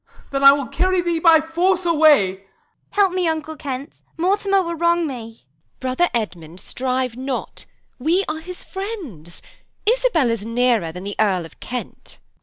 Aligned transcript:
Then 0.31 0.43
I 0.43 0.51
will 0.51 0.65
carry 0.65 0.99
thee 1.01 1.19
by 1.19 1.39
force 1.39 1.85
away. 1.85 2.37
P. 2.37 2.41
Edw. 2.41 2.45
Help, 2.89 3.13
uncle 3.19 3.55
Kent! 3.55 4.01
Mortimer 4.17 4.63
will 4.63 4.73
wrong 4.73 5.05
me. 5.05 5.29
Q. 5.29 5.37
Isab. 5.41 5.79
Brother 5.79 6.09
Edmund, 6.11 6.59
strive 6.59 7.15
not; 7.15 7.65
we 7.99 8.25
are 8.27 8.39
his 8.39 8.63
friends; 8.63 9.43
Isabel 9.85 10.31
is 10.31 10.43
nearer 10.43 10.91
than 10.91 11.03
the 11.03 11.15
Earl 11.19 11.45
of 11.45 11.59
Kent. 11.59 12.17
_Kent. 12.17 12.17